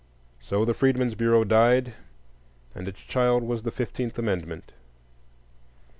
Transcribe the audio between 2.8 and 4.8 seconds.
its child was the Fifteenth Amendment.